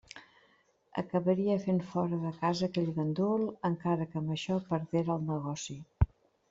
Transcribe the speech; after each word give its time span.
Acabaria 1.01 1.57
fent 1.67 1.83
fora 1.91 2.19
de 2.23 2.33
casa 2.39 2.71
aquell 2.71 2.91
gandul, 2.99 3.47
encara 3.73 4.11
que 4.13 4.21
amb 4.25 4.37
això 4.39 4.61
perdera 4.75 5.19
el 5.21 5.31
negoci. 5.33 5.81